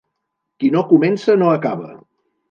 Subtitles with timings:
[0.63, 1.91] Qui no comença, no acaba.